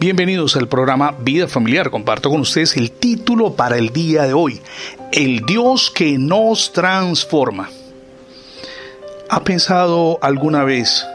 [0.00, 1.90] Bienvenidos al programa Vida Familiar.
[1.90, 4.58] Comparto con ustedes el título para el día de hoy,
[5.12, 7.68] El Dios que nos transforma.
[9.28, 11.06] ¿Ha pensado alguna vez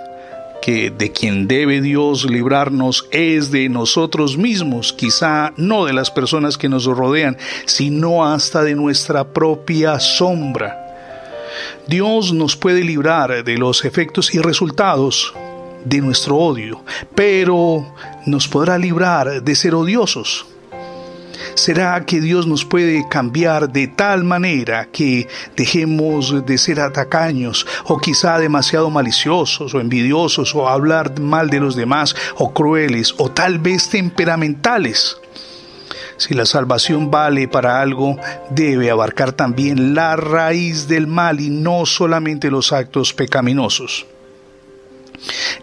[0.62, 6.60] que de quien debe Dios librarnos es de nosotros mismos, quizá no de las personas
[6.60, 10.84] que nos rodean, sino hasta de nuestra propia sombra?
[11.88, 15.34] Dios nos puede librar de los efectos y resultados
[15.86, 16.84] de nuestro odio,
[17.16, 17.94] pero
[18.26, 20.46] nos podrá librar de ser odiosos.
[21.54, 27.98] ¿Será que Dios nos puede cambiar de tal manera que dejemos de ser atacaños o
[27.98, 33.60] quizá demasiado maliciosos o envidiosos o hablar mal de los demás o crueles o tal
[33.60, 35.18] vez temperamentales?
[36.18, 38.18] Si la salvación vale para algo,
[38.50, 44.06] debe abarcar también la raíz del mal y no solamente los actos pecaminosos.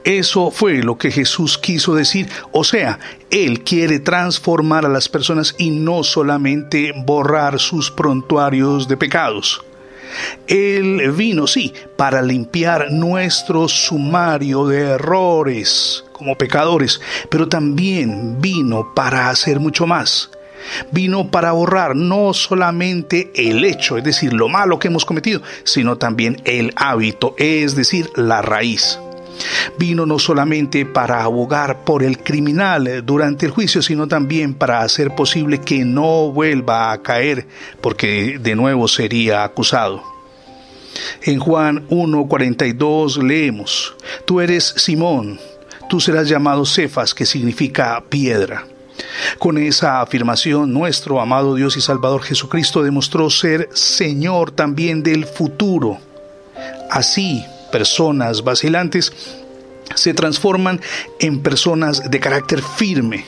[0.05, 2.99] Eso fue lo que Jesús quiso decir, o sea,
[3.31, 9.65] Él quiere transformar a las personas y no solamente borrar sus prontuarios de pecados.
[10.47, 17.01] Él vino, sí, para limpiar nuestro sumario de errores como pecadores,
[17.31, 20.31] pero también vino para hacer mucho más.
[20.91, 25.97] Vino para borrar no solamente el hecho, es decir, lo malo que hemos cometido, sino
[25.97, 28.99] también el hábito, es decir, la raíz.
[29.79, 35.15] Vino no solamente para abogar por el criminal durante el juicio, sino también para hacer
[35.15, 37.47] posible que no vuelva a caer,
[37.81, 40.03] porque de nuevo sería acusado.
[41.23, 45.41] En Juan 1.42 leemos, Tú eres Simón,
[45.89, 48.67] tú serás llamado Cefas, que significa piedra.
[49.39, 55.99] Con esa afirmación, nuestro amado Dios y Salvador Jesucristo demostró ser Señor también del futuro.
[56.91, 59.13] Así, personas vacilantes
[59.97, 60.81] se transforman
[61.19, 63.25] en personas de carácter firme.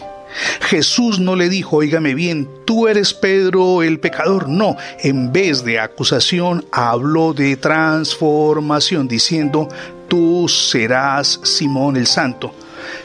[0.62, 4.48] Jesús no le dijo, oígame bien, tú eres Pedro el pecador.
[4.48, 9.68] No, en vez de acusación habló de transformación, diciendo,
[10.08, 12.52] tú serás Simón el Santo.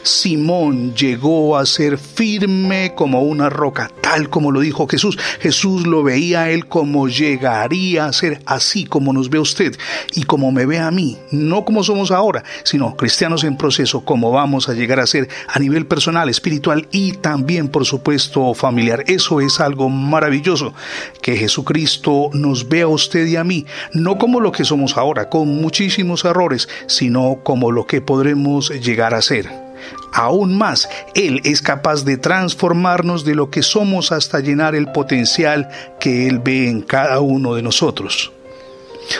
[0.02, 5.18] Simón llegó a ser firme como una roca, tal como lo dijo Jesús.
[5.40, 9.76] Jesús lo veía a él como llegaría a ser así como nos ve usted
[10.14, 14.30] y como me ve a mí, no como somos ahora, sino cristianos en proceso, como
[14.30, 19.04] vamos a llegar a ser a nivel personal, espiritual y también, por supuesto, familiar.
[19.06, 20.74] Eso es algo maravilloso,
[21.22, 25.28] que Jesucristo nos vea a usted y a mí, no como lo que somos ahora,
[25.28, 29.70] con muchísimos errores, sino como lo que podremos llegar a ser.
[30.12, 35.68] Aún más, Él es capaz de transformarnos de lo que somos hasta llenar el potencial
[36.00, 38.32] que Él ve en cada uno de nosotros.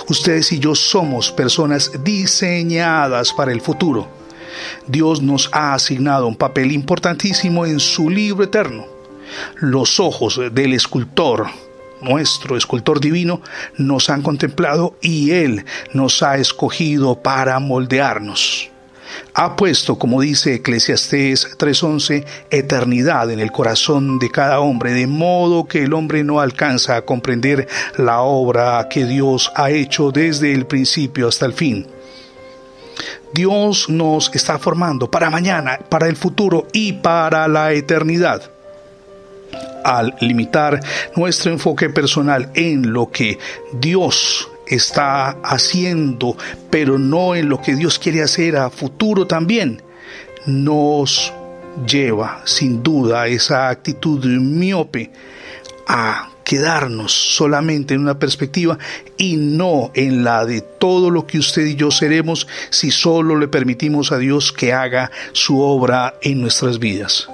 [0.08, 4.08] Ustedes y yo somos personas diseñadas para el futuro.
[4.86, 8.86] Dios nos ha asignado un papel importantísimo en su libro eterno.
[9.56, 11.46] Los ojos del escultor,
[12.02, 13.42] nuestro escultor divino,
[13.76, 18.70] nos han contemplado y Él nos ha escogido para moldearnos
[19.34, 25.64] ha puesto, como dice Eclesiastés 3:11, eternidad en el corazón de cada hombre, de modo
[25.64, 30.66] que el hombre no alcanza a comprender la obra que Dios ha hecho desde el
[30.66, 31.86] principio hasta el fin.
[33.32, 38.50] Dios nos está formando para mañana, para el futuro y para la eternidad.
[39.84, 40.80] Al limitar
[41.16, 43.38] nuestro enfoque personal en lo que
[43.72, 46.36] Dios está haciendo,
[46.70, 49.82] pero no en lo que Dios quiere hacer a futuro también,
[50.46, 51.32] nos
[51.86, 55.10] lleva sin duda esa actitud miope
[55.86, 58.78] a quedarnos solamente en una perspectiva
[59.16, 63.48] y no en la de todo lo que usted y yo seremos si solo le
[63.48, 67.28] permitimos a Dios que haga su obra en nuestras vidas.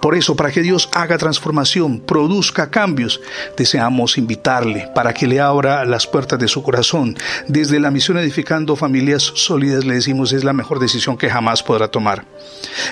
[0.00, 3.20] Por eso, para que Dios haga transformación, produzca cambios,
[3.56, 7.16] deseamos invitarle para que le abra las puertas de su corazón.
[7.48, 11.88] Desde la misión Edificando Familias Sólidas le decimos es la mejor decisión que jamás podrá
[11.88, 12.24] tomar.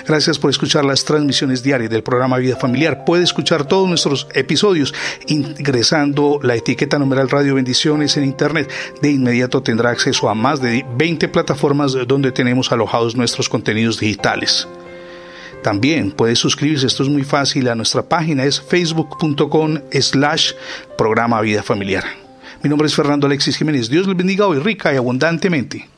[0.07, 3.05] Gracias por escuchar las transmisiones diarias del programa Vida Familiar.
[3.05, 4.93] Puede escuchar todos nuestros episodios
[5.27, 8.71] ingresando la etiqueta numeral Radio Bendiciones en Internet.
[9.01, 14.67] De inmediato tendrá acceso a más de 20 plataformas donde tenemos alojados nuestros contenidos digitales.
[15.65, 20.51] También puede suscribirse, esto es muy fácil, a nuestra página es facebook.com slash
[20.95, 22.03] programa vida familiar.
[22.61, 23.89] Mi nombre es Fernando Alexis Jiménez.
[23.89, 25.89] Dios les bendiga hoy rica y abundantemente.